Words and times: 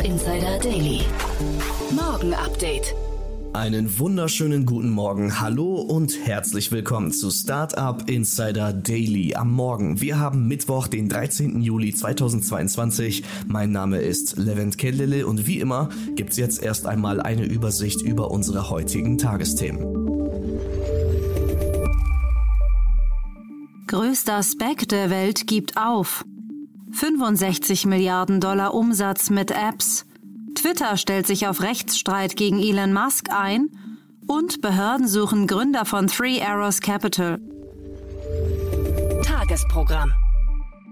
Startup 0.00 0.12
Insider 0.12 0.58
Daily. 0.58 1.00
Morgen 1.90 2.32
Update. 2.32 2.94
Einen 3.52 3.98
wunderschönen 3.98 4.64
guten 4.64 4.88
Morgen. 4.88 5.40
Hallo 5.40 5.74
und 5.74 6.24
herzlich 6.24 6.72
willkommen 6.72 7.12
zu 7.12 7.30
Startup 7.30 8.08
Insider 8.08 8.72
Daily 8.72 9.34
am 9.34 9.52
Morgen. 9.52 10.00
Wir 10.00 10.18
haben 10.18 10.48
Mittwoch, 10.48 10.86
den 10.86 11.10
13. 11.10 11.60
Juli 11.60 11.94
2022. 11.94 13.24
Mein 13.46 13.72
Name 13.72 13.98
ist 13.98 14.38
Levent 14.38 14.78
Kellele 14.78 15.26
und 15.26 15.46
wie 15.46 15.60
immer 15.60 15.90
gibt's 16.16 16.38
jetzt 16.38 16.62
erst 16.62 16.86
einmal 16.86 17.20
eine 17.20 17.44
Übersicht 17.44 18.00
über 18.00 18.30
unsere 18.30 18.70
heutigen 18.70 19.18
Tagesthemen. 19.18 19.84
Größter 23.86 24.42
Spec 24.42 24.88
der 24.88 25.10
Welt 25.10 25.46
gibt 25.46 25.76
auf. 25.76 26.24
65 26.92 27.86
Milliarden 27.86 28.40
Dollar 28.40 28.74
Umsatz 28.74 29.30
mit 29.30 29.50
Apps. 29.50 30.06
Twitter 30.54 30.96
stellt 30.96 31.26
sich 31.26 31.46
auf 31.46 31.62
Rechtsstreit 31.62 32.36
gegen 32.36 32.58
Elon 32.58 32.92
Musk 32.92 33.30
ein 33.30 33.68
und 34.26 34.60
Behörden 34.60 35.08
suchen 35.08 35.46
Gründer 35.46 35.84
von 35.84 36.06
Three 36.06 36.42
Arrows 36.42 36.80
Capital. 36.80 37.40
Tagesprogramm. 39.22 40.12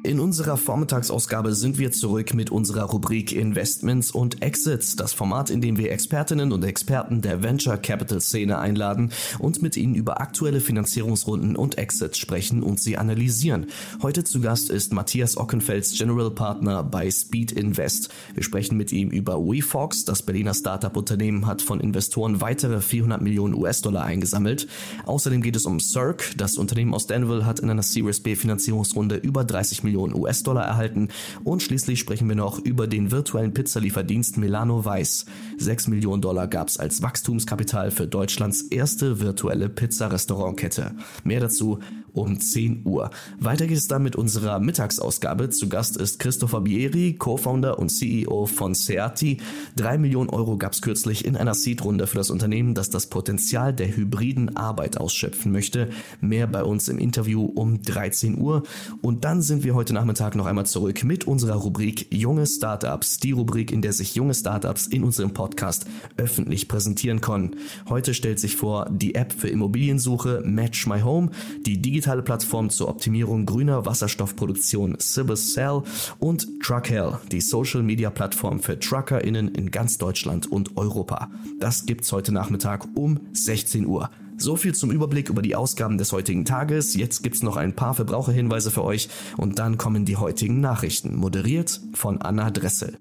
In 0.04 0.20
unserer 0.20 0.56
Vormittagsausgabe 0.56 1.54
sind 1.54 1.76
wir 1.76 1.90
zurück 1.90 2.32
mit 2.32 2.50
unserer 2.50 2.84
Rubrik 2.84 3.32
Investments 3.32 4.12
und 4.12 4.42
Exits, 4.42 4.94
das 4.94 5.12
Format, 5.12 5.50
in 5.50 5.60
dem 5.60 5.76
wir 5.76 5.90
Expertinnen 5.90 6.52
und 6.52 6.64
Experten 6.64 7.20
der 7.20 7.42
Venture 7.42 7.76
Capital 7.78 8.20
Szene 8.20 8.60
einladen 8.60 9.10
und 9.40 9.60
mit 9.60 9.76
ihnen 9.76 9.96
über 9.96 10.20
aktuelle 10.20 10.60
Finanzierungsrunden 10.60 11.56
und 11.56 11.78
Exits 11.78 12.16
sprechen 12.16 12.62
und 12.62 12.78
sie 12.78 12.96
analysieren. 12.96 13.66
Heute 14.00 14.22
zu 14.22 14.40
Gast 14.40 14.70
ist 14.70 14.92
Matthias 14.92 15.36
Ockenfels, 15.36 15.98
General 15.98 16.30
Partner 16.30 16.84
bei 16.84 17.10
Speed 17.10 17.50
Invest. 17.50 18.10
Wir 18.34 18.44
sprechen 18.44 18.76
mit 18.76 18.92
ihm 18.92 19.10
über 19.10 19.36
WeFox, 19.36 20.04
das 20.04 20.22
Berliner 20.22 20.54
Startup-Unternehmen 20.54 21.44
hat 21.46 21.60
von 21.60 21.80
Investoren 21.80 22.40
weitere 22.40 22.80
400 22.80 23.20
Millionen 23.20 23.54
US-Dollar 23.54 24.04
eingesammelt. 24.04 24.68
Außerdem 25.06 25.42
geht 25.42 25.56
es 25.56 25.66
um 25.66 25.80
Cirque, 25.80 26.36
das 26.36 26.56
Unternehmen 26.56 26.94
aus 26.94 27.08
Danville 27.08 27.44
hat 27.44 27.58
in 27.58 27.68
einer 27.68 27.82
Series 27.82 28.20
B 28.20 28.36
Finanzierungsrunde 28.36 29.16
über 29.16 29.42
30 29.42 29.82
Millionen 29.82 29.87
US-Dollar 29.96 30.64
erhalten 30.64 31.08
und 31.44 31.62
schließlich 31.62 31.98
sprechen 31.98 32.28
wir 32.28 32.36
noch 32.36 32.58
über 32.58 32.86
den 32.86 33.10
virtuellen 33.10 33.54
Pizzalieferdienst 33.54 34.36
Milano 34.36 34.84
Weiß. 34.84 35.26
6 35.58 35.88
Millionen 35.88 36.22
Dollar 36.22 36.48
gab 36.48 36.68
es 36.68 36.78
als 36.78 37.02
Wachstumskapital 37.02 37.90
für 37.90 38.06
Deutschlands 38.06 38.62
erste 38.62 39.20
virtuelle 39.20 39.68
Pizza-Restaurantkette. 39.68 40.92
Mehr 41.24 41.40
dazu 41.40 41.78
um 42.12 42.40
10 42.40 42.82
Uhr. 42.84 43.10
Weiter 43.38 43.66
geht 43.66 43.78
es 43.78 43.88
dann 43.88 44.02
mit 44.02 44.16
unserer 44.16 44.58
Mittagsausgabe. 44.58 45.50
Zu 45.50 45.68
Gast 45.68 45.96
ist 45.96 46.18
Christopher 46.18 46.62
Bieri, 46.62 47.14
Co-Founder 47.14 47.78
und 47.78 47.90
CEO 47.90 48.46
von 48.46 48.74
Seati. 48.74 49.38
3 49.76 49.98
Millionen 49.98 50.30
Euro 50.30 50.56
gab 50.56 50.72
es 50.72 50.82
kürzlich 50.82 51.24
in 51.24 51.36
einer 51.36 51.54
Seed-Runde 51.54 52.06
für 52.06 52.18
das 52.18 52.30
Unternehmen, 52.30 52.74
das 52.74 52.90
das 52.90 53.06
Potenzial 53.06 53.72
der 53.72 53.96
hybriden 53.96 54.56
Arbeit 54.56 54.98
ausschöpfen 54.98 55.52
möchte. 55.52 55.90
Mehr 56.20 56.46
bei 56.46 56.64
uns 56.64 56.88
im 56.88 56.98
Interview 56.98 57.44
um 57.44 57.82
13 57.82 58.38
Uhr. 58.38 58.62
Und 59.00 59.24
dann 59.24 59.42
sind 59.42 59.64
wir 59.64 59.74
heute 59.78 59.94
Nachmittag 59.94 60.34
noch 60.34 60.46
einmal 60.46 60.66
zurück 60.66 61.04
mit 61.04 61.28
unserer 61.28 61.54
Rubrik 61.54 62.12
Junge 62.12 62.48
Startups. 62.48 63.18
Die 63.18 63.30
Rubrik, 63.30 63.70
in 63.70 63.80
der 63.80 63.92
sich 63.92 64.16
junge 64.16 64.34
Startups 64.34 64.88
in 64.88 65.04
unserem 65.04 65.32
Podcast 65.32 65.86
öffentlich 66.16 66.66
präsentieren 66.66 67.20
können. 67.20 67.54
Heute 67.88 68.12
stellt 68.12 68.40
sich 68.40 68.56
vor 68.56 68.90
die 68.90 69.14
App 69.14 69.32
für 69.32 69.48
Immobiliensuche 69.48 70.42
Match 70.44 70.88
My 70.88 71.02
Home, 71.02 71.30
die 71.64 71.80
digitale 71.80 72.22
Plattform 72.22 72.70
zur 72.70 72.88
Optimierung 72.88 73.46
grüner 73.46 73.86
Wasserstoffproduktion 73.86 74.98
Cibus 74.98 75.52
Cell 75.52 75.82
und 76.18 76.48
Truckhell, 76.60 77.20
die 77.30 77.40
Social 77.40 77.84
Media 77.84 78.10
Plattform 78.10 78.58
für 78.58 78.80
TruckerInnen 78.80 79.46
in 79.46 79.70
ganz 79.70 79.96
Deutschland 79.96 80.50
und 80.50 80.76
Europa. 80.76 81.30
Das 81.60 81.86
gibt's 81.86 82.10
heute 82.10 82.32
Nachmittag 82.32 82.84
um 82.96 83.20
16 83.32 83.86
Uhr. 83.86 84.10
So 84.40 84.54
viel 84.54 84.74
zum 84.74 84.92
Überblick 84.92 85.28
über 85.28 85.42
die 85.42 85.56
Ausgaben 85.56 85.98
des 85.98 86.12
heutigen 86.12 86.44
Tages. 86.44 86.94
Jetzt 86.94 87.22
gibt's 87.22 87.42
noch 87.42 87.56
ein 87.56 87.74
paar 87.74 87.94
Verbraucherhinweise 87.94 88.70
für 88.70 88.84
euch 88.84 89.08
und 89.36 89.58
dann 89.58 89.78
kommen 89.78 90.04
die 90.04 90.16
heutigen 90.16 90.60
Nachrichten, 90.60 91.16
moderiert 91.16 91.80
von 91.94 92.22
Anna 92.22 92.50
Dressel. 92.50 92.98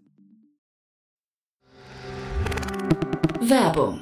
Werbung. 3.39 4.01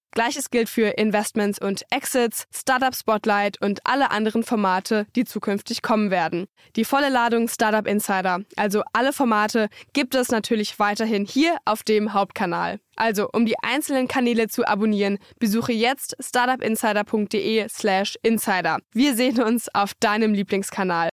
Gleiches 0.11 0.49
gilt 0.49 0.69
für 0.69 0.97
Investments 0.97 1.59
und 1.59 1.83
Exits, 1.89 2.45
Startup 2.53 2.93
Spotlight 2.93 3.61
und 3.61 3.79
alle 3.85 4.11
anderen 4.11 4.43
Formate, 4.43 5.07
die 5.15 5.23
zukünftig 5.23 5.81
kommen 5.81 6.11
werden. 6.11 6.47
Die 6.75 6.83
volle 6.83 7.09
Ladung 7.09 7.47
Startup 7.47 7.87
Insider, 7.87 8.41
also 8.57 8.83
alle 8.91 9.13
Formate, 9.13 9.69
gibt 9.93 10.13
es 10.15 10.29
natürlich 10.29 10.79
weiterhin 10.79 11.25
hier 11.25 11.57
auf 11.65 11.83
dem 11.83 12.13
Hauptkanal. 12.13 12.79
Also, 12.97 13.29
um 13.31 13.45
die 13.45 13.55
einzelnen 13.63 14.07
Kanäle 14.07 14.47
zu 14.49 14.67
abonnieren, 14.67 15.17
besuche 15.39 15.71
jetzt 15.71 16.15
startupinsider.de/slash 16.19 18.17
insider. 18.21 18.79
Wir 18.93 19.15
sehen 19.15 19.41
uns 19.41 19.73
auf 19.73 19.93
deinem 19.95 20.33
Lieblingskanal. 20.33 21.09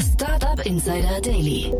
Startup 0.00 0.64
Insider 0.66 1.20
Daily. 1.20 1.72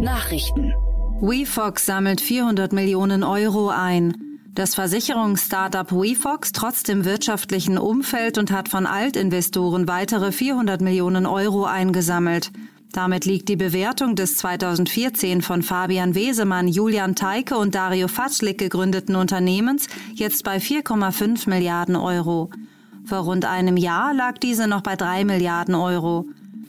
Nachrichten. 0.00 0.74
WeFox 1.20 1.86
sammelt 1.86 2.20
400 2.20 2.74
Millionen 2.74 3.22
Euro 3.24 3.70
ein. 3.70 4.35
Das 4.56 4.74
Versicherungsstartup 4.74 5.92
WeFox 5.92 6.50
trotzt 6.52 6.88
dem 6.88 7.04
wirtschaftlichen 7.04 7.76
Umfeld 7.76 8.38
und 8.38 8.50
hat 8.50 8.70
von 8.70 8.86
Altinvestoren 8.86 9.86
weitere 9.86 10.32
400 10.32 10.80
Millionen 10.80 11.26
Euro 11.26 11.66
eingesammelt. 11.66 12.50
Damit 12.90 13.26
liegt 13.26 13.50
die 13.50 13.56
Bewertung 13.56 14.16
des 14.16 14.38
2014 14.38 15.42
von 15.42 15.62
Fabian 15.62 16.14
Wesemann, 16.14 16.68
Julian 16.68 17.14
Teike 17.14 17.58
und 17.58 17.74
Dario 17.74 18.08
Fatschlik 18.08 18.56
gegründeten 18.56 19.14
Unternehmens 19.14 19.88
jetzt 20.14 20.42
bei 20.42 20.56
4,5 20.56 21.50
Milliarden 21.50 21.94
Euro. 21.94 22.48
Vor 23.04 23.18
rund 23.18 23.44
einem 23.44 23.76
Jahr 23.76 24.14
lag 24.14 24.38
diese 24.38 24.66
noch 24.68 24.80
bei 24.80 24.96
3 24.96 25.26
Milliarden 25.26 25.74
Euro. 25.74 26.24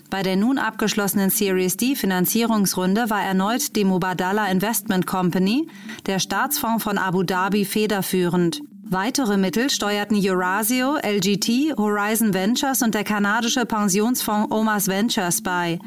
Bei 0.10 0.24
der 0.24 0.38
nun 0.38 0.58
abgeschlossenen 0.58 1.30
Series 1.30 1.76
D 1.76 1.96
Finanzierungsrunde 1.96 3.10
war 3.10 3.22
erneut 3.22 3.76
die 3.76 3.84
Mubadala 3.84 4.48
Investment 4.50 5.06
Company, 5.06 5.68
der 6.06 6.20
Staatsfonds 6.20 6.84
von 6.84 6.98
Abu 6.98 7.24
Dhabi, 7.24 7.66
federführend. 7.66 8.62
Weitere 8.90 9.36
Mittel 9.36 9.70
steuerten 9.70 10.18
Eurasio, 10.18 10.96
LGT, 10.96 11.78
Horizon 11.78 12.34
Ventures 12.34 12.82
und 12.82 12.96
der 12.96 13.04
kanadische 13.04 13.66
Pensionsfonds 13.66 14.50
Omas 14.50 14.88
Ventures 14.88 15.44
bei. 15.44 15.78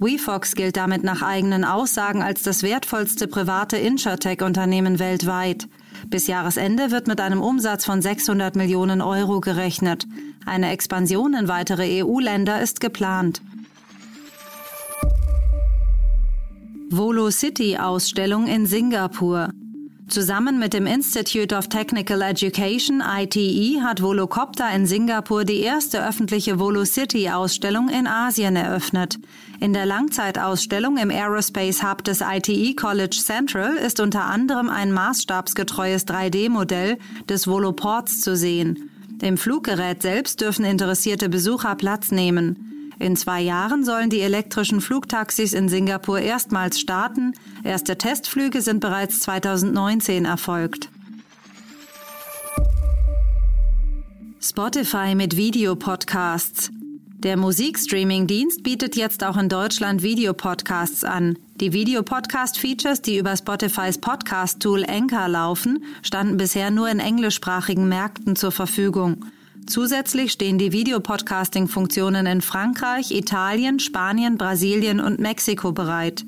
WeFox 0.00 0.54
gilt 0.56 0.76
damit 0.76 1.04
nach 1.04 1.22
eigenen 1.22 1.64
Aussagen 1.64 2.22
als 2.22 2.42
das 2.42 2.64
wertvollste 2.64 3.28
private 3.28 3.76
Insurtech-Unternehmen 3.76 4.98
weltweit. 4.98 5.68
Bis 6.08 6.26
Jahresende 6.26 6.90
wird 6.90 7.06
mit 7.06 7.20
einem 7.20 7.42
Umsatz 7.42 7.84
von 7.84 8.02
600 8.02 8.56
Millionen 8.56 9.02
Euro 9.02 9.40
gerechnet. 9.40 10.06
Eine 10.46 10.70
Expansion 10.70 11.34
in 11.34 11.46
weitere 11.46 12.02
EU-Länder 12.02 12.60
ist 12.60 12.80
geplant. 12.80 13.40
Volocity-Ausstellung 16.90 18.46
in 18.46 18.64
Singapur. 18.64 19.50
Zusammen 20.08 20.58
mit 20.58 20.72
dem 20.72 20.86
Institute 20.86 21.54
of 21.54 21.68
Technical 21.68 22.22
Education 22.22 23.02
ITE 23.06 23.82
hat 23.82 24.00
Volocopter 24.00 24.74
in 24.74 24.86
Singapur 24.86 25.44
die 25.44 25.60
erste 25.60 26.06
öffentliche 26.06 26.58
Volocity-Ausstellung 26.58 27.90
in 27.90 28.06
Asien 28.06 28.56
eröffnet. 28.56 29.18
In 29.60 29.74
der 29.74 29.84
Langzeitausstellung 29.84 30.96
im 30.96 31.10
Aerospace 31.10 31.82
Hub 31.82 32.04
des 32.04 32.22
ITE 32.22 32.74
College 32.74 33.18
Central 33.22 33.76
ist 33.76 34.00
unter 34.00 34.24
anderem 34.24 34.70
ein 34.70 34.90
maßstabsgetreues 34.90 36.06
3D-Modell 36.06 36.96
des 37.28 37.46
Voloports 37.46 38.22
zu 38.22 38.34
sehen. 38.34 38.90
Im 39.20 39.36
Fluggerät 39.36 40.00
selbst 40.00 40.40
dürfen 40.40 40.64
interessierte 40.64 41.28
Besucher 41.28 41.74
Platz 41.74 42.10
nehmen. 42.12 42.67
In 42.98 43.16
zwei 43.16 43.40
Jahren 43.40 43.84
sollen 43.84 44.10
die 44.10 44.20
elektrischen 44.20 44.80
Flugtaxis 44.80 45.52
in 45.52 45.68
Singapur 45.68 46.18
erstmals 46.18 46.80
starten. 46.80 47.32
Erste 47.62 47.96
Testflüge 47.96 48.60
sind 48.60 48.80
bereits 48.80 49.20
2019 49.20 50.24
erfolgt. 50.24 50.88
Spotify 54.40 55.14
mit 55.14 55.36
Videopodcasts. 55.36 56.70
Der 57.18 57.36
Musikstreaming-Dienst 57.36 58.62
bietet 58.62 58.94
jetzt 58.94 59.24
auch 59.24 59.36
in 59.36 59.48
Deutschland 59.48 60.02
Videopodcasts 60.02 61.02
an. 61.02 61.36
Die 61.56 61.72
Videopodcast-Features, 61.72 63.02
die 63.02 63.18
über 63.18 63.36
Spotifys 63.36 63.98
Podcast-Tool 63.98 64.84
Anchor 64.88 65.26
laufen, 65.26 65.82
standen 66.02 66.36
bisher 66.36 66.70
nur 66.70 66.88
in 66.88 67.00
englischsprachigen 67.00 67.88
Märkten 67.88 68.36
zur 68.36 68.52
Verfügung. 68.52 69.24
Zusätzlich 69.68 70.32
stehen 70.32 70.58
die 70.58 70.72
Videopodcasting-Funktionen 70.72 72.26
in 72.26 72.40
Frankreich, 72.40 73.10
Italien, 73.10 73.78
Spanien, 73.80 74.38
Brasilien 74.38 74.98
und 74.98 75.20
Mexiko 75.20 75.72
bereit. 75.72 76.24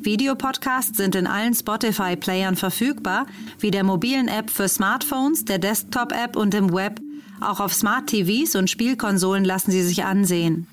Videopodcasts 0.00 0.96
sind 0.96 1.14
in 1.14 1.26
allen 1.26 1.54
Spotify-Playern 1.54 2.56
verfügbar, 2.56 3.26
wie 3.58 3.70
der 3.70 3.84
mobilen 3.84 4.28
App 4.28 4.50
für 4.50 4.66
Smartphones, 4.66 5.44
der 5.44 5.58
Desktop-App 5.58 6.36
und 6.36 6.54
im 6.54 6.72
Web 6.72 7.00
auch 7.40 7.60
auf 7.60 7.72
Smart 7.72 8.08
TVs 8.08 8.54
und 8.54 8.68
Spielkonsolen 8.68 9.44
lassen 9.44 9.70
sie 9.70 9.82
sich 9.82 10.04
ansehen. 10.04 10.66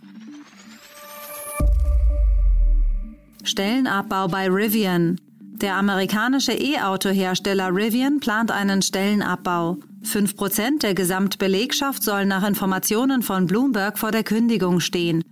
Stellenabbau 3.43 4.27
bei 4.27 4.49
Rivian. 4.49 5.21
Der 5.39 5.75
amerikanische 5.75 6.51
E-Auto-Hersteller 6.51 7.73
Rivian 7.73 8.19
plant 8.19 8.51
einen 8.51 8.81
Stellenabbau. 8.81 9.77
Fünf 10.07 10.37
Prozent 10.37 10.83
der 10.83 10.93
Gesamtbelegschaft 10.93 12.01
sollen 12.01 12.29
nach 12.29 12.47
Informationen 12.47 13.23
von 13.23 13.45
Bloomberg 13.45 13.99
vor 13.99 14.11
der 14.11 14.23
Kündigung 14.23 14.79
stehen. 14.79 15.23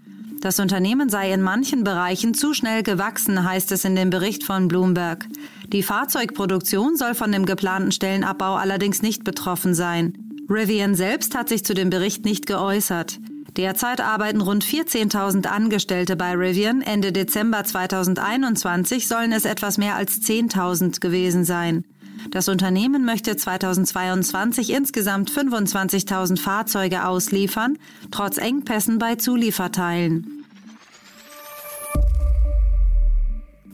Das 0.42 0.60
Unternehmen 0.60 1.10
sei 1.10 1.32
in 1.32 1.42
manchen 1.42 1.86
Bereichen 1.86 2.34
zu 2.34 2.54
schnell 2.54 2.84
gewachsen, 2.84 3.44
heißt 3.44 3.72
es 3.72 3.86
in 3.86 3.96
dem 3.96 4.10
Bericht 4.10 4.44
von 4.44 4.68
Bloomberg. 4.68 5.28
Die 5.72 5.82
Fahrzeugproduktion 5.82 6.98
soll 6.98 7.16
von 7.16 7.32
dem 7.32 7.46
geplanten 7.46 7.94
Stellenabbau 7.94 8.56
allerdings 8.56 9.02
nicht 9.02 9.24
betroffen 9.24 9.74
sein. 9.74 10.14
Rivian 10.50 10.94
selbst 10.94 11.36
hat 11.36 11.48
sich 11.48 11.64
zu 11.64 11.74
dem 11.74 11.90
Bericht 11.90 12.26
nicht 12.26 12.46
geäußert. 12.46 13.20
Derzeit 13.56 14.02
arbeiten 14.02 14.42
rund 14.42 14.66
14.000 14.66 15.48
Angestellte 15.48 16.18
bei 16.18 16.34
Rivian. 16.34 16.82
Ende 16.82 17.14
Dezember 17.14 17.64
2021 17.64 19.08
sollen 19.08 19.32
es 19.32 19.46
etwas 19.46 19.78
mehr 19.78 19.96
als 19.96 20.22
10.000 20.22 21.00
gewesen 21.00 21.46
sein. 21.46 21.86
Das 22.32 22.50
Unternehmen 22.50 23.06
möchte 23.06 23.36
2022 23.36 24.72
insgesamt 24.72 25.32
25.000 25.32 26.40
Fahrzeuge 26.40 27.06
ausliefern, 27.06 27.78
trotz 28.12 28.38
Engpässen 28.38 29.00
bei 29.00 29.16
Zulieferteilen. 29.16 30.44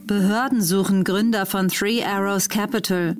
Behörden 0.06 0.60
suchen 0.60 1.04
Gründer 1.04 1.46
von 1.46 1.68
Three 1.68 2.04
Arrows 2.04 2.48
Capital. 2.48 3.16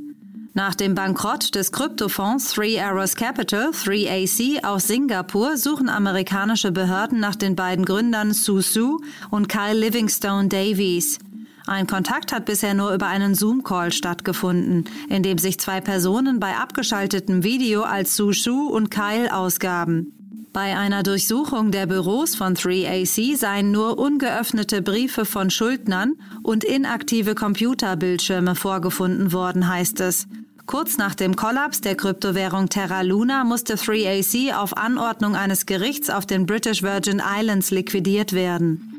Nach 0.55 0.75
dem 0.75 0.95
Bankrott 0.95 1.55
des 1.55 1.73
Kryptofonds 1.73 2.53
Three 2.53 2.79
Arrows 2.79 3.17
Capital, 3.17 3.71
3AC 3.71 4.63
aus 4.65 4.87
Singapur, 4.89 5.57
suchen 5.57 5.89
amerikanische 5.89 6.73
Behörden 6.73 7.21
nach 7.21 7.37
den 7.37 7.57
beiden 7.57 7.87
Gründern 7.87 8.35
Su 8.35 8.61
Su 8.61 8.99
und 9.31 9.49
Kyle 9.49 9.79
Livingstone 9.79 10.49
Davies. 10.49 11.19
Ein 11.67 11.87
Kontakt 11.87 12.33
hat 12.33 12.45
bisher 12.45 12.75
nur 12.75 12.93
über 12.93 13.07
einen 13.07 13.35
Zoom-Call 13.35 13.93
stattgefunden, 13.93 14.85
in 15.09 15.23
dem 15.23 15.39
sich 15.39 15.61
zwei 15.61 15.81
Personen 15.81 16.41
bei 16.41 16.57
abgeschaltetem 16.57 17.45
Video 17.45 17.83
als 17.83 18.17
Su 18.17 18.33
Su 18.33 18.69
und 18.69 18.91
Kyle 18.91 19.35
ausgaben. 19.35 20.13
Bei 20.53 20.77
einer 20.77 21.03
Durchsuchung 21.03 21.71
der 21.71 21.87
Büros 21.87 22.35
von 22.35 22.55
3AC 22.55 23.39
seien 23.39 23.71
nur 23.71 23.99
ungeöffnete 23.99 24.83
Briefe 24.83 25.25
von 25.25 25.49
Schuldnern 25.49 26.15
und 26.43 26.63
inaktive 26.63 27.35
Computerbildschirme 27.35 28.55
vorgefunden 28.55 29.33
worden, 29.33 29.67
heißt 29.67 30.01
es. 30.01 30.27
Kurz 30.67 30.99
nach 30.99 31.15
dem 31.15 31.37
Kollaps 31.37 31.81
der 31.81 31.97
Kryptowährung 31.97 32.69
Terra 32.69 33.01
Luna 33.01 33.45
musste 33.45 33.75
3AC 33.75 34.55
auf 34.55 34.77
Anordnung 34.77 35.37
eines 35.37 35.65
Gerichts 35.65 36.11
auf 36.11 36.27
den 36.27 36.45
British 36.45 36.83
Virgin 36.83 37.23
Islands 37.25 37.71
liquidiert 37.71 38.35
werden. 38.35 38.92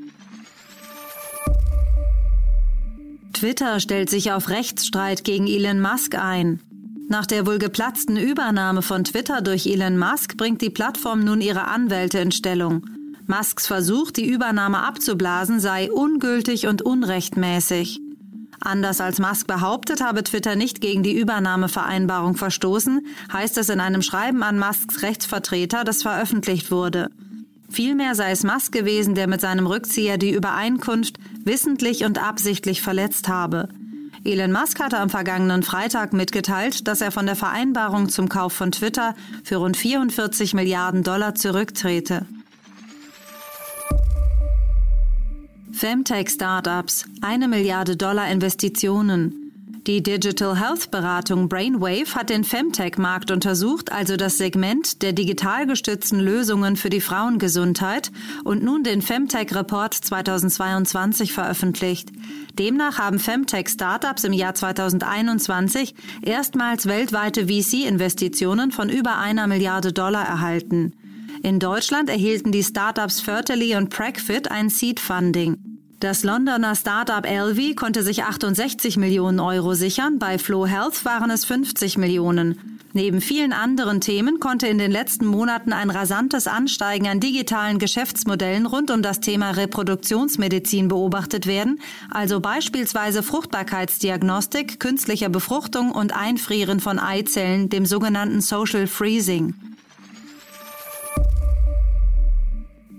Twitter 3.34 3.80
stellt 3.80 4.10
sich 4.10 4.32
auf 4.32 4.50
Rechtsstreit 4.50 5.24
gegen 5.24 5.48
Elon 5.48 5.82
Musk 5.82 6.16
ein. 6.16 6.60
Nach 7.10 7.26
der 7.26 7.46
wohl 7.46 7.58
geplatzten 7.58 8.16
Übernahme 8.16 8.82
von 8.82 9.04
Twitter 9.04 9.42
durch 9.42 9.66
Elon 9.68 9.98
Musk 9.98 10.38
bringt 10.38 10.62
die 10.62 10.70
Plattform 10.70 11.24
nun 11.24 11.42
ihre 11.42 11.66
Anwälte 11.66 12.20
in 12.20 12.32
Stellung. 12.32 12.86
Musks 13.28 13.68
Versuch, 13.68 14.12
die 14.12 14.30
Übernahme 14.30 14.80
abzublasen, 14.80 15.60
sei 15.60 15.92
ungültig 15.92 16.68
und 16.68 16.82
unrechtmäßig. 16.82 18.00
Anders 18.60 19.02
als 19.02 19.20
Musk 19.20 19.48
behauptet, 19.48 20.02
habe 20.02 20.24
Twitter 20.24 20.56
nicht 20.56 20.80
gegen 20.80 21.04
die 21.04 21.18
Übernahmevereinbarung 21.20 22.36
verstoßen, 22.36 23.06
heißt 23.32 23.58
es 23.58 23.70
in 23.70 23.80
einem 23.80 24.02
Schreiben 24.02 24.44
an 24.44 24.58
Musks 24.58 25.02
Rechtsvertreter, 25.02 25.84
das 25.84 26.04
veröffentlicht 26.04 26.72
wurde. 26.72 27.10
Vielmehr 27.70 28.16
sei 28.16 28.32
es 28.32 28.44
Musk 28.44 28.72
gewesen, 28.72 29.16
der 29.16 29.28
mit 29.28 29.42
seinem 29.42 29.66
Rückzieher 29.66 30.18
die 30.18 30.32
Übereinkunft 30.32 31.18
wissentlich 31.46 32.06
und 32.06 32.22
absichtlich 32.22 32.82
verletzt 32.82 33.28
habe. 33.28 33.70
Elon 34.26 34.54
Musk 34.54 34.80
hatte 34.80 35.00
am 35.00 35.10
vergangenen 35.10 35.64
Freitag 35.64 36.14
mitgeteilt, 36.14 36.88
dass 36.88 37.02
er 37.02 37.12
von 37.12 37.26
der 37.26 37.36
Vereinbarung 37.36 38.08
zum 38.08 38.30
Kauf 38.30 38.54
von 38.54 38.72
Twitter 38.72 39.16
für 39.44 39.58
rund 39.58 39.76
44 39.76 40.54
Milliarden 40.54 41.04
Dollar 41.04 41.36
zurücktrete. 41.36 42.26
Femtech-Startups, 45.74 47.06
eine 47.22 47.50
Milliarde 47.50 47.98
Dollar 47.98 48.30
Investitionen. 48.30 49.43
Die 49.86 50.02
Digital 50.02 50.58
Health 50.58 50.92
Beratung 50.92 51.50
Brainwave 51.50 52.16
hat 52.16 52.30
den 52.30 52.46
Femtech-Markt 52.46 53.32
untersucht, 53.32 53.92
also 53.92 54.16
das 54.16 54.38
Segment 54.38 55.02
der 55.02 55.12
digital 55.12 55.68
gestützten 55.68 56.22
Lösungen 56.22 56.78
für 56.78 56.90
die 56.90 57.02
Frauengesundheit 57.02 58.10
und 58.46 58.64
nun 58.64 58.86
den 58.86 59.02
Femtech-Report 59.02 59.94
2022 59.94 61.34
veröffentlicht. 61.34 62.14
Demnach 62.58 62.98
haben 62.98 63.20
Femtech-Startups 63.20 64.24
im 64.24 64.32
Jahr 64.32 64.56
2021 64.56 65.96
erstmals 66.22 66.86
weltweite 66.86 67.48
VC-Investitionen 67.48 68.72
von 68.72 68.88
über 68.88 69.18
einer 69.18 69.48
Milliarde 69.48 69.92
Dollar 69.92 70.26
erhalten. 70.26 70.94
In 71.42 71.60
Deutschland 71.60 72.10
erhielten 72.10 72.54
die 72.54 72.64
Startups 72.64 73.20
Fertily 73.20 73.76
und 73.76 73.90
Pragfit 73.90 74.50
ein 74.50 74.70
Seed-Funding. 74.70 75.73
Das 76.04 76.26
Londoner 76.26 76.76
Startup 76.76 77.26
Elvi 77.26 77.76
konnte 77.76 78.04
sich 78.04 78.26
68 78.26 78.98
Millionen 78.98 79.40
Euro 79.40 79.74
sichern, 79.74 80.20
bei 80.20 80.38
Flow 80.38 80.68
Health 80.68 81.06
waren 81.06 81.32
es 81.32 81.46
50 81.46 81.98
Millionen. 81.98 82.78
Neben 82.92 83.22
vielen 83.22 83.54
anderen 83.54 84.02
Themen 84.02 84.42
konnte 84.42 84.68
in 84.68 84.80
den 84.80 84.92
letzten 84.92 85.26
Monaten 85.26 85.72
ein 85.72 85.90
rasantes 85.90 86.46
Ansteigen 86.46 87.08
an 87.08 87.22
digitalen 87.22 87.80
Geschäftsmodellen 87.80 88.66
rund 88.66 88.92
um 88.92 89.02
das 89.02 89.22
Thema 89.22 89.52
Reproduktionsmedizin 89.52 90.90
beobachtet 90.90 91.48
werden, 91.48 91.80
also 92.12 92.42
beispielsweise 92.42 93.24
Fruchtbarkeitsdiagnostik, 93.24 94.82
künstlicher 94.82 95.30
Befruchtung 95.30 95.94
und 95.94 96.14
Einfrieren 96.14 96.82
von 96.82 97.00
Eizellen, 97.00 97.70
dem 97.70 97.86
sogenannten 97.86 98.42
Social 98.42 98.88
Freezing. 98.88 99.73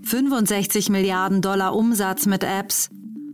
65 0.05 0.91
Milliarden 0.91 1.41
Dollar 1.41 1.75
Umsatz 1.75 2.27
mit 2.27 2.45
Apps. 2.45 2.91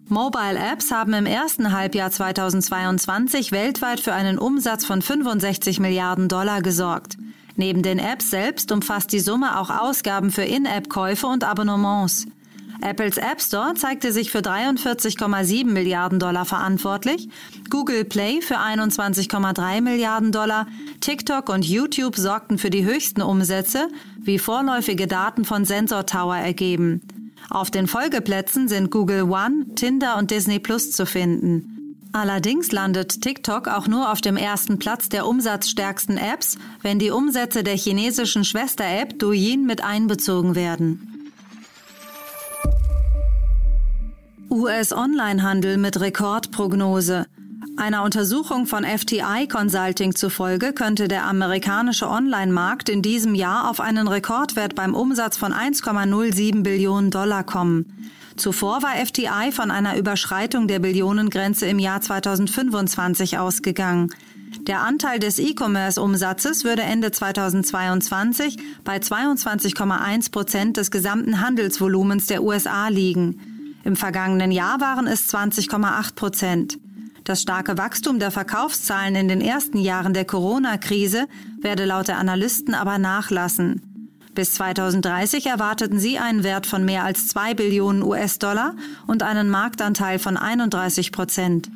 Mobile 0.09 0.57
Apps 0.57 0.93
haben 0.93 1.13
im 1.15 1.27
ersten 1.27 1.73
Halbjahr 1.73 2.11
2022 2.11 3.51
weltweit 3.51 4.01
für 4.01 4.13
einen 4.13 4.39
Umsatz 4.39 4.85
von 4.85 5.03
65 5.03 5.81
Milliarden 5.81 6.29
Dollar 6.29 6.63
gesorgt. 6.63 7.17
Neben 7.57 7.83
den 7.83 7.99
Apps 7.99 8.31
selbst 8.31 8.71
umfasst 8.71 9.13
die 9.13 9.21
Summe 9.21 9.59
auch 9.59 9.71
Ausgaben 9.71 10.31
für 10.31 10.43
In-App-Käufe 10.43 11.27
und 11.27 11.43
Abonnements. 11.45 12.27
Apples 12.83 13.19
App 13.19 13.43
Store 13.43 13.75
zeigte 13.75 14.13
sich 14.13 14.31
für 14.31 14.39
43,7 14.39 15.67
Milliarden 15.67 16.19
Dollar 16.19 16.47
verantwortlich, 16.47 17.29
Google 17.69 18.05
Play 18.05 18.41
für 18.41 18.59
21,3 18.59 19.81
Milliarden 19.83 20.33
Dollar, 20.33 20.67
TikTok 21.01 21.51
und 21.51 21.65
YouTube 21.65 22.17
sorgten 22.17 22.59
für 22.59 22.71
die 22.71 22.85
höchsten 22.85 23.21
Umsätze, 23.23 23.89
wie 24.23 24.39
vorläufige 24.39 25.07
Daten 25.07 25.45
von 25.45 25.65
Sensor 25.65 26.07
Tower 26.07 26.37
ergeben. 26.37 27.03
Auf 27.49 27.71
den 27.71 27.87
Folgeplätzen 27.87 28.69
sind 28.69 28.91
Google 28.91 29.25
One, 29.25 29.75
Tinder 29.75 30.19
und 30.19 30.31
Disney 30.31 30.59
Plus 30.59 30.93
zu 30.93 31.07
finden. 31.07 31.97
Allerdings 32.13 32.73
landet 32.73 33.23
TikTok 33.23 33.69
auch 33.69 33.87
nur 33.87 34.11
auf 34.11 34.21
dem 34.21 34.37
ersten 34.37 34.79
Platz 34.79 35.09
der 35.09 35.27
umsatzstärksten 35.27 36.17
Apps, 36.17 36.59
wenn 36.83 36.99
die 36.99 37.11
Umsätze 37.11 37.63
der 37.63 37.77
chinesischen 37.77 38.45
Schwester-App 38.45 39.19
Douyin 39.19 39.65
mit 39.65 39.85
einbezogen 39.85 40.57
werden. 40.57 41.31
US-Onlinehandel 44.51 45.77
mit 45.77 46.01
Rekordprognose. 46.01 47.27
Einer 47.81 48.03
Untersuchung 48.03 48.67
von 48.67 48.85
FTI 48.85 49.49
Consulting 49.51 50.15
zufolge 50.15 50.75
könnte 50.75 51.09
der 51.09 51.25
amerikanische 51.25 52.11
Online-Markt 52.11 52.91
in 52.91 53.01
diesem 53.01 53.35
Jahr 53.35 53.71
auf 53.71 53.81
einen 53.81 54.07
Rekordwert 54.07 54.75
beim 54.75 54.95
Umsatz 54.95 55.39
von 55.39 55.55
1,07 55.55 56.63
Billionen 56.63 57.11
Dollar 57.11 57.43
kommen. 57.43 57.87
Zuvor 58.37 58.83
war 58.83 59.03
FTI 59.03 59.51
von 59.51 59.71
einer 59.71 59.97
Überschreitung 59.97 60.69
der 60.69 60.79
Billionengrenze 60.79 61.69
im 61.69 61.79
Jahr 61.79 62.03
2025 62.03 63.39
ausgegangen. 63.39 64.11
Der 64.67 64.83
Anteil 64.83 65.19
des 65.19 65.39
E-Commerce-Umsatzes 65.39 66.65
würde 66.65 66.83
Ende 66.83 67.13
2022 67.13 68.59
bei 68.85 68.99
22,1 68.99 70.31
Prozent 70.31 70.77
des 70.77 70.91
gesamten 70.91 71.41
Handelsvolumens 71.41 72.27
der 72.27 72.43
USA 72.43 72.89
liegen. 72.89 73.41
Im 73.85 73.97
vergangenen 73.97 74.53
Jahr 74.53 74.83
waren 74.83 75.07
es 75.07 75.33
20,8 75.33 76.15
Prozent. 76.15 76.79
Das 77.31 77.43
starke 77.43 77.79
Wachstum 77.79 78.19
der 78.19 78.33
Verkaufszahlen 78.33 79.15
in 79.15 79.29
den 79.29 79.41
ersten 79.41 79.79
Jahren 79.79 80.13
der 80.15 80.25
Corona-Krise 80.25 81.29
werde 81.61 81.85
laut 81.85 82.09
der 82.09 82.19
Analysten 82.19 82.75
aber 82.75 82.99
nachlassen. 82.99 84.19
Bis 84.35 84.55
2030 84.55 85.47
erwarteten 85.47 86.01
sie 86.01 86.19
einen 86.19 86.43
Wert 86.43 86.67
von 86.67 86.85
mehr 86.85 87.05
als 87.05 87.29
2 87.29 87.55
Billionen 87.55 88.03
US-Dollar 88.03 88.75
und 89.07 89.23
einen 89.23 89.49
Marktanteil 89.49 90.19
von 90.19 90.37
31 90.37 91.13
Prozent. 91.13 91.71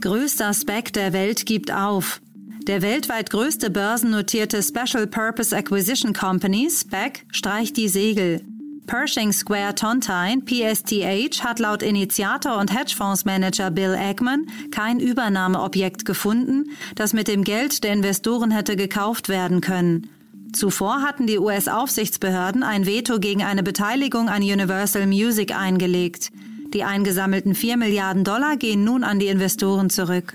Größter 0.00 0.54
Spec 0.54 0.92
der 0.92 1.12
Welt 1.12 1.44
gibt 1.44 1.72
auf. 1.72 2.20
Der 2.68 2.82
weltweit 2.82 3.30
größte 3.30 3.68
börsennotierte 3.68 4.62
Special 4.62 5.08
Purpose 5.08 5.56
Acquisition 5.56 6.12
Company, 6.12 6.70
SPAC, 6.70 7.24
streicht 7.32 7.76
die 7.76 7.88
Segel. 7.88 8.42
Pershing 8.86 9.32
Square 9.32 9.76
Tontine, 9.76 10.42
PSTH, 10.44 11.44
hat 11.44 11.58
laut 11.60 11.82
Initiator 11.82 12.58
und 12.58 12.76
Hedgefondsmanager 12.76 13.70
Bill 13.70 13.94
Eggman 13.94 14.46
kein 14.70 14.98
Übernahmeobjekt 14.98 16.04
gefunden, 16.04 16.70
das 16.96 17.12
mit 17.12 17.28
dem 17.28 17.44
Geld 17.44 17.84
der 17.84 17.92
Investoren 17.92 18.50
hätte 18.50 18.76
gekauft 18.76 19.28
werden 19.28 19.60
können. 19.60 20.10
Zuvor 20.52 21.00
hatten 21.00 21.26
die 21.26 21.38
US-Aufsichtsbehörden 21.38 22.62
ein 22.62 22.84
Veto 22.84 23.18
gegen 23.18 23.42
eine 23.42 23.62
Beteiligung 23.62 24.28
an 24.28 24.42
Universal 24.42 25.06
Music 25.06 25.56
eingelegt. 25.56 26.30
Die 26.74 26.84
eingesammelten 26.84 27.54
4 27.54 27.76
Milliarden 27.76 28.24
Dollar 28.24 28.56
gehen 28.56 28.84
nun 28.84 29.04
an 29.04 29.18
die 29.18 29.28
Investoren 29.28 29.90
zurück. 29.90 30.34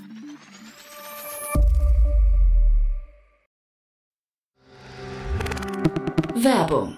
Werbung 6.35 6.97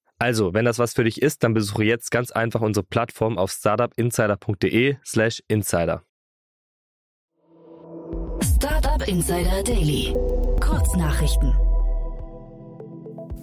Also, 0.21 0.53
wenn 0.53 0.65
das 0.65 0.77
was 0.77 0.93
für 0.93 1.03
dich 1.03 1.19
ist, 1.19 1.43
dann 1.43 1.55
besuche 1.55 1.83
jetzt 1.83 2.11
ganz 2.11 2.29
einfach 2.29 2.61
unsere 2.61 2.85
Plattform 2.85 3.39
auf 3.39 3.49
startupinsider.de/slash 3.49 5.41
insider. 5.47 6.03
Startup 8.55 9.07
Insider 9.07 9.63
Daily. 9.63 10.13
Kurznachrichten. 10.59 11.55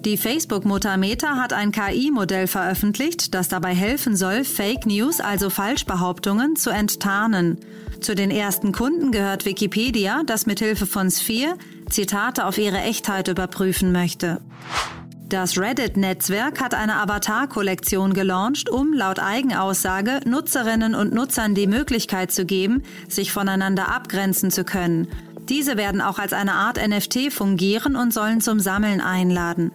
Die 0.05 0.17
Facebook-Mutter 0.17 0.97
Meta 0.99 1.35
hat 1.35 1.53
ein 1.53 1.73
KI-Modell 1.73 2.47
veröffentlicht, 2.47 3.35
das 3.35 3.49
dabei 3.49 3.75
helfen 3.75 4.15
soll, 4.15 4.45
Fake 4.45 4.87
News, 4.87 5.19
also 5.19 5.51
Falschbehauptungen, 5.51 6.55
zu 6.55 6.71
enttarnen. 6.71 7.59
Zu 8.01 8.15
den 8.15 8.31
ersten 8.31 8.71
Kunden 8.71 9.11
gehört 9.11 9.47
Wikipedia, 9.47 10.23
das 10.25 10.47
mithilfe 10.47 10.87
von 10.87 11.11
Sphere 11.11 11.57
Zitate 11.91 12.47
auf 12.47 12.57
ihre 12.57 12.79
Echtheit 12.79 13.27
überprüfen 13.27 13.91
möchte. 13.91 14.41
Das 15.29 15.59
Reddit-Netzwerk 15.59 16.59
hat 16.63 16.73
eine 16.73 17.03
Avatar-Kollektion 17.03 18.15
gelauncht, 18.15 18.71
um 18.71 18.95
laut 18.95 19.19
Eigenaussage 19.19 20.21
Nutzerinnen 20.25 20.95
und 20.95 21.13
Nutzern 21.13 21.55
die 21.55 21.67
Möglichkeit 21.67 22.33
zu 22.33 22.47
geben, 22.47 22.83
sich 23.11 23.31
voneinander 23.31 23.95
abgrenzen 23.95 24.51
zu 24.51 24.65
können. 24.65 25.07
Diese 25.51 25.77
werden 25.77 26.01
auch 26.01 26.19
als 26.19 26.33
eine 26.33 26.55
Art 26.55 26.79
NFT 26.79 27.31
fungieren 27.31 27.95
und 27.95 28.15
sollen 28.15 28.41
zum 28.41 28.59
Sammeln 28.59 29.03
einladen. 29.03 29.71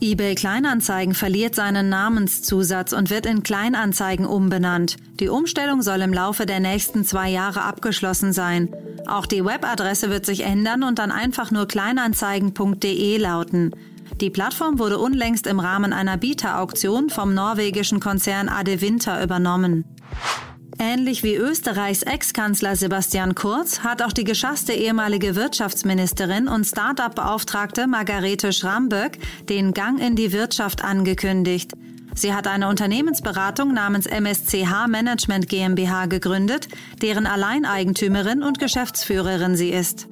eBay 0.00 0.34
Kleinanzeigen 0.34 1.12
verliert 1.12 1.54
seinen 1.54 1.90
Namenszusatz 1.90 2.94
und 2.94 3.10
wird 3.10 3.26
in 3.26 3.42
Kleinanzeigen 3.42 4.24
umbenannt. 4.24 4.96
Die 5.20 5.28
Umstellung 5.28 5.82
soll 5.82 6.00
im 6.00 6.14
Laufe 6.14 6.46
der 6.46 6.60
nächsten 6.60 7.04
zwei 7.04 7.28
Jahre 7.28 7.62
abgeschlossen 7.62 8.32
sein. 8.32 8.70
Auch 9.06 9.26
die 9.26 9.44
Webadresse 9.44 10.08
wird 10.08 10.24
sich 10.24 10.40
ändern 10.40 10.84
und 10.84 10.98
dann 10.98 11.12
einfach 11.12 11.50
nur 11.50 11.68
kleinanzeigen.de 11.68 13.18
lauten. 13.18 13.72
Die 14.20 14.30
Plattform 14.30 14.78
wurde 14.78 14.98
unlängst 14.98 15.46
im 15.46 15.58
Rahmen 15.58 15.92
einer 15.92 16.16
Bieter-Auktion 16.16 17.10
vom 17.10 17.34
norwegischen 17.34 17.98
Konzern 17.98 18.48
Ade 18.48 18.80
Winter 18.80 19.22
übernommen. 19.22 19.84
Ähnlich 20.78 21.22
wie 21.22 21.34
Österreichs 21.34 22.02
Ex-Kanzler 22.02 22.76
Sebastian 22.76 23.34
Kurz 23.34 23.80
hat 23.80 24.02
auch 24.02 24.12
die 24.12 24.24
geschasste 24.24 24.72
ehemalige 24.72 25.34
Wirtschaftsministerin 25.34 26.48
und 26.48 26.64
Start-up-Beauftragte 26.64 27.86
Margarete 27.86 28.52
Schramböck 28.52 29.18
den 29.48 29.72
Gang 29.72 30.00
in 30.00 30.16
die 30.16 30.32
Wirtschaft 30.32 30.84
angekündigt. 30.84 31.72
Sie 32.14 32.32
hat 32.32 32.46
eine 32.46 32.68
Unternehmensberatung 32.68 33.74
namens 33.74 34.06
MSCH 34.06 34.86
Management 34.88 35.48
GmbH 35.48 36.06
gegründet, 36.06 36.68
deren 37.02 37.26
Alleineigentümerin 37.26 38.42
und 38.42 38.60
Geschäftsführerin 38.60 39.56
sie 39.56 39.70
ist. 39.70 40.06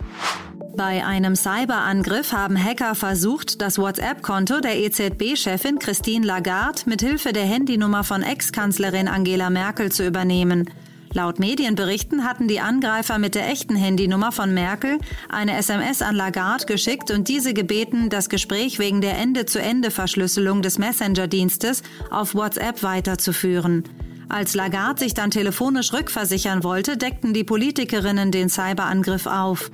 Bei 0.75 1.05
einem 1.05 1.37
Cyberangriff 1.37 2.33
haben 2.33 2.57
Hacker 2.57 2.95
versucht, 2.95 3.61
das 3.61 3.79
WhatsApp-Konto 3.79 4.61
der 4.61 4.79
EZB-Chefin 4.79 5.79
Christine 5.79 6.27
Lagarde 6.27 6.83
mithilfe 6.87 7.35
der 7.35 7.45
Handynummer 7.45 8.05
von 8.05 8.23
Ex-Kanzlerin 8.23 9.07
Angela 9.07 9.51
Merkel 9.51 9.93
zu 9.93 10.07
übernehmen. 10.07 10.71
Laut 11.13 11.39
Medienberichten 11.39 12.25
hatten 12.25 12.49
die 12.49 12.61
Angreifer 12.61 13.19
mit 13.19 13.35
der 13.35 13.51
echten 13.51 13.77
Handynummer 13.77 14.33
von 14.33 14.55
Merkel 14.55 14.99
eine 15.29 15.59
SMS 15.59 16.01
an 16.01 16.15
Lagarde 16.15 16.65
geschickt 16.65 17.11
und 17.11 17.29
diese 17.29 17.53
gebeten, 17.53 18.09
das 18.09 18.31
Gespräch 18.31 18.79
wegen 18.79 19.03
der 19.03 19.19
Ende-zu-Ende-Verschlüsselung 19.19 20.63
des 20.63 20.79
Messenger-Dienstes 20.79 21.83
auf 22.11 22.35
WhatsApp 22.35 22.83
weiterzuführen. 22.83 23.85
Als 24.31 24.55
Lagarde 24.55 25.01
sich 25.01 25.13
dann 25.13 25.31
telefonisch 25.31 25.93
rückversichern 25.93 26.65
wollte, 26.65 26.97
deckten 26.97 27.35
die 27.35 27.45
Politikerinnen 27.45 28.33
den 28.33 28.49
Cyberangriff 28.49 29.27
auf. 29.27 29.71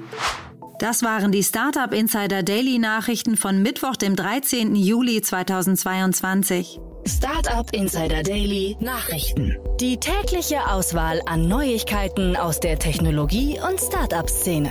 Das 0.79 1.03
waren 1.03 1.33
die 1.33 1.43
Startup 1.43 1.93
Insider 1.93 2.45
Daily 2.45 2.79
Nachrichten 2.79 3.37
von 3.37 3.61
Mittwoch, 3.63 3.97
dem 3.97 4.15
13. 4.15 4.77
Juli 4.77 5.21
2022. 5.21 6.79
Startup 7.05 7.69
Insider 7.75 8.23
Daily 8.23 8.77
Nachrichten. 8.79 9.57
Die 9.81 9.97
tägliche 9.97 10.71
Auswahl 10.71 11.21
an 11.27 11.49
Neuigkeiten 11.49 12.37
aus 12.37 12.61
der 12.61 12.79
Technologie- 12.79 13.59
und 13.59 13.81
Startup-Szene. 13.81 14.71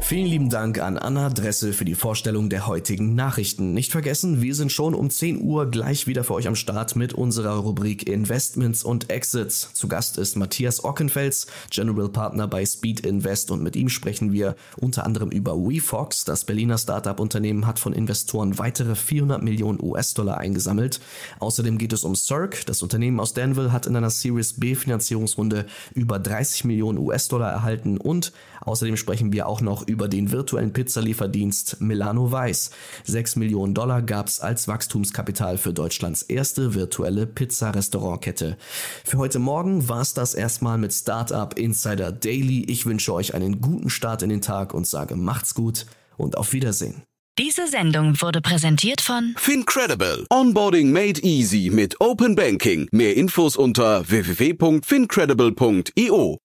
Vielen 0.00 0.26
lieben 0.26 0.50
Dank 0.50 0.78
an 0.78 0.98
Anna 0.98 1.30
Dressel 1.30 1.72
für 1.72 1.84
die 1.84 1.96
Vorstellung 1.96 2.48
der 2.48 2.68
heutigen 2.68 3.16
Nachrichten. 3.16 3.74
Nicht 3.74 3.90
vergessen, 3.90 4.40
wir 4.40 4.54
sind 4.54 4.70
schon 4.70 4.94
um 4.94 5.10
10 5.10 5.42
Uhr 5.42 5.68
gleich 5.68 6.06
wieder 6.06 6.22
für 6.22 6.34
euch 6.34 6.46
am 6.46 6.54
Start 6.54 6.94
mit 6.94 7.12
unserer 7.12 7.56
Rubrik 7.56 8.08
Investments 8.08 8.84
und 8.84 9.10
Exits. 9.10 9.70
Zu 9.72 9.88
Gast 9.88 10.16
ist 10.16 10.36
Matthias 10.36 10.84
Ockenfels, 10.84 11.48
General 11.70 12.08
Partner 12.08 12.46
bei 12.46 12.64
Speed 12.64 13.00
Invest 13.00 13.50
und 13.50 13.64
mit 13.64 13.74
ihm 13.74 13.88
sprechen 13.88 14.32
wir 14.32 14.54
unter 14.76 15.04
anderem 15.04 15.30
über 15.30 15.56
WeFox. 15.56 16.24
Das 16.24 16.44
Berliner 16.44 16.78
Startup-Unternehmen 16.78 17.66
hat 17.66 17.80
von 17.80 17.92
Investoren 17.92 18.58
weitere 18.58 18.94
400 18.94 19.42
Millionen 19.42 19.82
US-Dollar 19.82 20.38
eingesammelt. 20.38 21.00
Außerdem 21.40 21.78
geht 21.78 21.92
es 21.92 22.04
um 22.04 22.14
Cirque. 22.14 22.64
Das 22.66 22.82
Unternehmen 22.82 23.18
aus 23.18 23.34
Danville 23.34 23.72
hat 23.72 23.86
in 23.86 23.96
einer 23.96 24.10
Series 24.10 24.52
B 24.52 24.76
Finanzierungsrunde 24.76 25.66
über 25.94 26.20
30 26.20 26.62
Millionen 26.64 26.98
US-Dollar 26.98 27.50
erhalten 27.50 27.98
und 27.98 28.32
außerdem 28.60 28.96
sprechen 28.96 29.32
wir 29.32 29.48
auch 29.48 29.60
noch 29.60 29.85
über 29.88 30.08
den 30.08 30.32
virtuellen 30.32 30.72
Pizzalieferdienst 30.72 31.80
Milano 31.80 32.32
Weiß. 32.32 32.70
6 33.04 33.36
Millionen 33.36 33.74
Dollar 33.74 34.02
gab 34.02 34.28
es 34.28 34.40
als 34.40 34.68
Wachstumskapital 34.68 35.58
für 35.58 35.72
Deutschlands 35.72 36.22
erste 36.22 36.74
virtuelle 36.74 37.26
Pizza-Restaurantkette. 37.26 38.56
Für 39.04 39.18
heute 39.18 39.38
Morgen 39.38 39.88
war 39.88 40.00
es 40.00 40.14
das 40.14 40.34
erstmal 40.34 40.78
mit 40.78 40.92
Startup 40.92 41.56
Insider 41.58 42.12
Daily. 42.12 42.64
Ich 42.68 42.86
wünsche 42.86 43.12
euch 43.12 43.34
einen 43.34 43.60
guten 43.60 43.90
Start 43.90 44.22
in 44.22 44.30
den 44.30 44.42
Tag 44.42 44.74
und 44.74 44.86
sage 44.86 45.16
macht's 45.16 45.54
gut 45.54 45.86
und 46.16 46.36
auf 46.36 46.52
Wiedersehen. 46.52 47.02
Diese 47.38 47.66
Sendung 47.66 48.22
wurde 48.22 48.40
präsentiert 48.40 49.02
von 49.02 49.34
Fincredible. 49.36 50.24
Onboarding 50.30 50.90
made 50.90 51.20
easy 51.22 51.68
mit 51.70 52.00
Open 52.00 52.34
Banking. 52.34 52.88
Mehr 52.92 53.14
Infos 53.14 53.56
unter 53.56 54.08
www.fincredible.io. 54.08 56.38